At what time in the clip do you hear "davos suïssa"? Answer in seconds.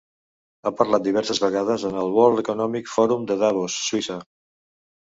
3.47-4.19